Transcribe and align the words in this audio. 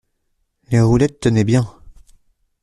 Les 0.71 0.81
roulettes 0.81 1.19
tenaient 1.19 1.43
bien. 1.43 1.71